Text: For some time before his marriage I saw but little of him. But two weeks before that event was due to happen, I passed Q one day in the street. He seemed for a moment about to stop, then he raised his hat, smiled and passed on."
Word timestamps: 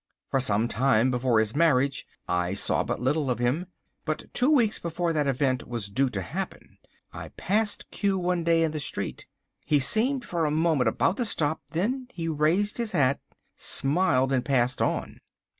For 0.31 0.39
some 0.39 0.67
time 0.67 1.11
before 1.11 1.37
his 1.37 1.55
marriage 1.55 2.07
I 2.27 2.55
saw 2.55 2.83
but 2.83 2.99
little 2.99 3.29
of 3.29 3.37
him. 3.37 3.67
But 4.03 4.33
two 4.33 4.49
weeks 4.49 4.79
before 4.79 5.13
that 5.13 5.27
event 5.27 5.67
was 5.67 5.91
due 5.91 6.09
to 6.09 6.23
happen, 6.23 6.79
I 7.13 7.27
passed 7.37 7.91
Q 7.91 8.17
one 8.17 8.43
day 8.43 8.63
in 8.63 8.71
the 8.71 8.79
street. 8.79 9.27
He 9.63 9.77
seemed 9.77 10.25
for 10.25 10.45
a 10.45 10.49
moment 10.49 10.87
about 10.87 11.17
to 11.17 11.25
stop, 11.25 11.61
then 11.73 12.07
he 12.11 12.27
raised 12.27 12.79
his 12.79 12.93
hat, 12.93 13.19
smiled 13.55 14.33
and 14.33 14.43
passed 14.43 14.81
on." 14.81 15.19